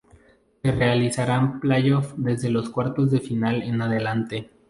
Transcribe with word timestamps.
Se 0.63 0.71
realizarán 0.71 1.59
Play-Offs 1.59 2.15
desde 2.17 2.49
los 2.49 2.71
Cuartos 2.71 3.11
de 3.11 3.19
Final 3.19 3.61
en 3.61 3.83
adelante. 3.83 4.49